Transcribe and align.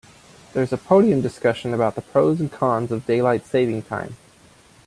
There's 0.53 0.73
a 0.73 0.79
podium 0.79 1.21
discussion 1.21 1.75
about 1.75 1.93
the 1.93 2.01
pros 2.01 2.39
and 2.39 2.51
cons 2.51 2.91
of 2.91 3.05
daylight 3.05 3.45
saving 3.45 3.83
time. 3.83 4.17